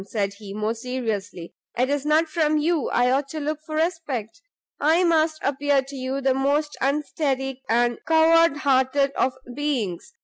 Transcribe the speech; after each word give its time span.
said 0.07 0.33
he, 0.39 0.51
more 0.51 0.73
seriously, 0.73 1.53
"it 1.77 1.87
is 1.87 2.07
not 2.07 2.27
from 2.27 2.57
you 2.57 2.89
I 2.89 3.11
ought 3.11 3.27
to 3.27 3.39
look 3.39 3.59
for 3.63 3.75
respect! 3.75 4.41
I 4.79 5.03
must 5.03 5.37
appear 5.43 5.83
to 5.83 5.95
you 5.95 6.21
the 6.21 6.33
most 6.33 6.75
unsteady 6.81 7.61
and 7.69 7.99
coward 8.07 8.57
hearted 8.57 9.11
of 9.11 9.33
beings. 9.55 10.11